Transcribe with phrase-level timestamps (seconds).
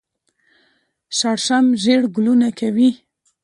[1.17, 2.89] شړشم ژیړ ګلونه کوي